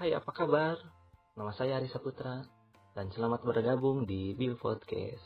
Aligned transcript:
Hai, 0.00 0.16
apa 0.16 0.32
kabar? 0.32 0.80
Nama 1.36 1.52
saya 1.52 1.76
Arisa 1.76 2.00
Putra 2.00 2.40
dan 2.96 3.12
selamat 3.12 3.44
bergabung 3.44 4.08
di 4.08 4.32
Bill 4.32 4.56
Podcast. 4.56 5.20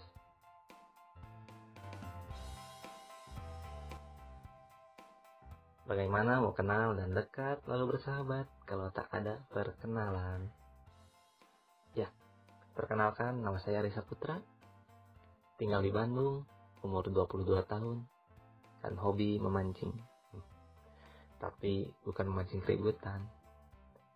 Bagaimana 5.87 6.43
mau 6.43 6.51
kenal 6.59 6.99
dan 6.99 7.15
dekat 7.15 7.63
lalu 7.71 7.95
bersahabat 7.95 8.51
kalau 8.67 8.91
tak 8.91 9.07
ada 9.15 9.39
perkenalan? 9.55 10.51
Ya, 11.95 12.11
perkenalkan 12.75 13.47
nama 13.47 13.63
saya 13.63 13.79
Arisa 13.79 14.03
Putra. 14.03 14.43
Tinggal 15.55 15.87
di 15.87 15.95
Bandung, 15.95 16.43
umur 16.83 17.07
22 17.15 17.63
tahun, 17.71 18.03
dan 18.83 18.99
hobi 18.99 19.39
memancing. 19.39 19.95
Tapi 21.39 21.95
bukan 22.03 22.27
memancing 22.27 22.59
keributan, 22.67 23.23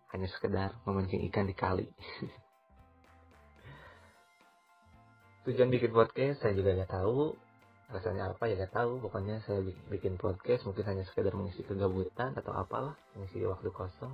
hanya 0.09 0.27
sekedar 0.29 0.73
memancing 0.85 1.21
ikan 1.29 1.45
di 1.45 1.53
kali. 1.53 1.85
Tujuan 5.45 5.69
bikin 5.71 5.95
podcast 5.95 6.43
saya 6.43 6.53
juga 6.53 6.77
gak 6.77 6.93
tahu, 6.93 7.33
rasanya 7.89 8.33
apa 8.33 8.49
ya 8.49 8.57
gak 8.65 8.73
tahu. 8.73 9.01
Pokoknya 9.01 9.41
saya 9.45 9.65
bikin 9.89 10.17
podcast 10.17 10.65
mungkin 10.65 10.85
hanya 10.85 11.03
sekedar 11.05 11.33
mengisi 11.33 11.61
kegabutan 11.65 12.33
atau 12.37 12.53
apalah, 12.53 12.97
mengisi 13.17 13.41
waktu 13.45 13.69
kosong. 13.73 14.13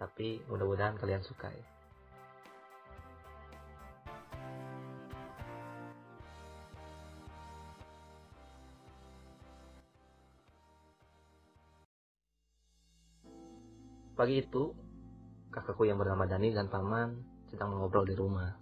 Tapi 0.00 0.44
mudah-mudahan 0.48 0.96
kalian 0.96 1.24
suka 1.24 1.52
ya. 1.52 1.66
Pagi 14.18 14.42
itu, 14.42 14.74
kakakku 15.58 15.90
yang 15.90 15.98
bernama 15.98 16.30
Dani 16.30 16.54
dan 16.54 16.70
paman 16.70 17.18
sedang 17.50 17.74
mengobrol 17.74 18.06
di 18.06 18.14
rumah. 18.14 18.54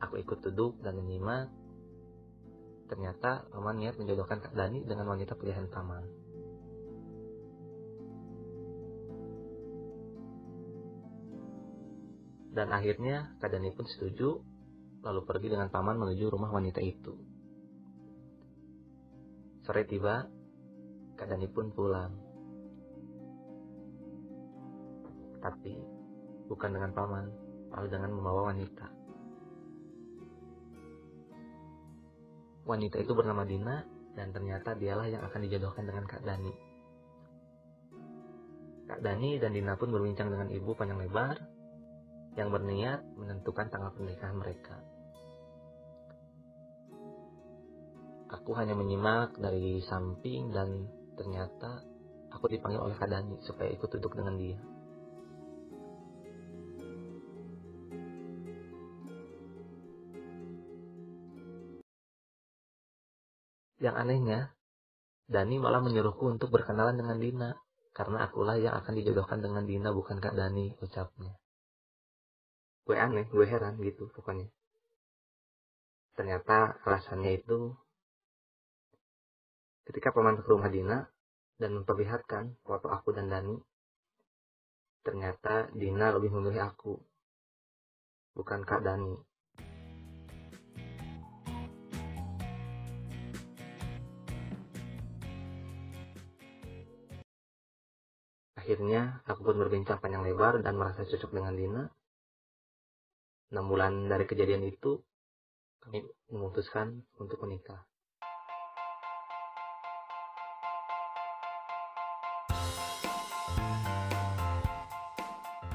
Aku 0.00 0.16
ikut 0.16 0.40
duduk 0.40 0.80
dan 0.80 0.96
menyimak. 0.96 1.52
Ternyata 2.88 3.48
paman 3.52 3.76
niat 3.80 4.00
menjodohkan 4.00 4.40
Kak 4.40 4.56
Dani 4.56 4.80
dengan 4.88 5.12
wanita 5.12 5.36
pilihan 5.36 5.68
paman. 5.68 6.04
Dan 12.54 12.72
akhirnya 12.72 13.36
Kak 13.42 13.52
Dani 13.52 13.68
pun 13.76 13.84
setuju, 13.84 14.40
lalu 15.04 15.20
pergi 15.28 15.52
dengan 15.52 15.68
paman 15.68 16.00
menuju 16.00 16.32
rumah 16.32 16.48
wanita 16.48 16.80
itu. 16.80 17.12
Sore 19.68 19.84
tiba, 19.84 20.24
Kak 21.20 21.28
Dani 21.28 21.48
pun 21.52 21.72
pulang. 21.76 22.23
Tapi 25.44 25.76
bukan 26.48 26.72
dengan 26.72 26.96
paman, 26.96 27.28
malah 27.68 27.90
dengan 27.92 28.16
membawa 28.16 28.48
wanita. 28.56 28.88
Wanita 32.64 32.96
itu 32.96 33.12
bernama 33.12 33.44
Dina 33.44 33.84
dan 34.16 34.32
ternyata 34.32 34.72
dialah 34.72 35.04
yang 35.04 35.20
akan 35.20 35.40
dijodohkan 35.44 35.84
dengan 35.84 36.08
Kak 36.08 36.24
Dani. 36.24 36.54
Kak 38.88 39.04
Dani 39.04 39.36
dan 39.36 39.52
Dina 39.52 39.76
pun 39.76 39.92
berbincang 39.92 40.32
dengan 40.32 40.48
ibu 40.48 40.72
panjang 40.72 40.96
lebar 40.96 41.36
yang 42.40 42.48
berniat 42.48 43.04
menentukan 43.20 43.68
tanggal 43.68 43.92
pernikahan 43.92 44.40
mereka. 44.40 44.80
Aku 48.32 48.56
hanya 48.56 48.72
menyimak 48.72 49.36
dari 49.36 49.84
samping 49.84 50.50
dan 50.56 50.88
ternyata 51.20 51.84
aku 52.32 52.48
dipanggil 52.48 52.80
oleh 52.80 52.96
Kak 52.96 53.12
Dani 53.12 53.36
supaya 53.44 53.68
ikut 53.76 53.92
duduk 53.92 54.16
dengan 54.16 54.40
dia. 54.40 54.56
Yang 63.84 63.96
anehnya, 64.00 64.40
Dani 65.28 65.60
malah 65.60 65.84
menyuruhku 65.84 66.24
untuk 66.32 66.48
berkenalan 66.48 66.96
dengan 66.96 67.20
Dina, 67.20 67.50
karena 67.92 68.24
akulah 68.24 68.56
yang 68.56 68.72
akan 68.80 68.96
dijodohkan 68.96 69.44
dengan 69.44 69.68
Dina 69.68 69.92
bukan 69.92 70.24
Kak 70.24 70.32
Dani, 70.32 70.72
ucapnya. 70.80 71.36
Gue 72.88 72.96
aneh, 72.96 73.28
gue 73.28 73.44
heran 73.44 73.76
gitu 73.84 74.08
pokoknya. 74.08 74.48
Ternyata 76.16 76.80
alasannya 76.80 77.44
itu 77.44 77.76
ketika 79.84 80.16
paman 80.16 80.40
ke 80.40 80.48
rumah 80.48 80.72
Dina 80.72 81.04
dan 81.60 81.76
memperlihatkan 81.76 82.56
foto 82.64 82.88
aku 82.88 83.12
dan 83.12 83.28
Dani, 83.28 83.60
ternyata 85.04 85.68
Dina 85.76 86.08
lebih 86.16 86.32
memilih 86.32 86.72
aku, 86.72 86.96
bukan 88.32 88.64
Kak 88.64 88.80
Dani. 88.80 89.33
Akhirnya, 98.64 99.20
aku 99.28 99.44
pun 99.44 99.60
berbincang 99.60 100.00
panjang 100.00 100.24
lebar 100.24 100.56
dan 100.64 100.80
merasa 100.80 101.04
cocok 101.04 101.36
dengan 101.36 101.52
Dina. 101.52 101.84
Enam 103.52 103.68
bulan 103.68 104.08
dari 104.08 104.24
kejadian 104.24 104.64
itu, 104.64 105.04
kami 105.84 106.00
memutuskan 106.32 107.04
untuk 107.20 107.44
menikah. 107.44 107.84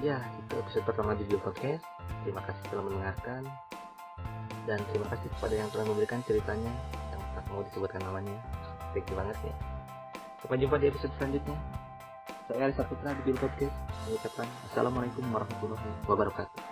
Ya, 0.02 0.18
itu 0.42 0.58
episode 0.58 0.90
pertama 0.90 1.14
di 1.14 1.30
Video 1.30 1.46
Podcast. 1.46 1.86
Terima 2.26 2.42
kasih 2.42 2.74
telah 2.74 2.90
mendengarkan. 2.90 3.46
Dan 4.66 4.82
terima 4.90 5.06
kasih 5.14 5.30
kepada 5.38 5.54
yang 5.54 5.70
telah 5.70 5.86
memberikan 5.86 6.26
ceritanya 6.26 6.74
yang 7.14 7.22
tak 7.38 7.46
mau 7.54 7.62
disebutkan 7.70 8.02
namanya. 8.02 8.42
Thank 8.98 9.14
you 9.14 9.16
banget 9.22 9.38
ya. 9.46 9.54
Sampai 10.42 10.58
jumpa 10.58 10.82
di 10.82 10.90
episode 10.90 11.14
selanjutnya. 11.22 11.79
Saya 12.50 12.66
Arisa 12.66 12.82
Putra 12.82 13.14
di 13.14 13.22
Bill 13.30 13.38
Podcast 13.38 13.78
mengucapkan 14.10 14.50
Assalamualaikum 14.66 15.22
warahmatullahi 15.30 15.86
wabarakatuh. 16.10 16.69